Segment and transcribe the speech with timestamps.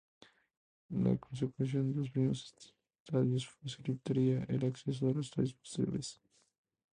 [0.89, 2.55] La consecución de los primeros
[3.05, 6.19] estadios facilitaría el acceso a los estadios posteriores.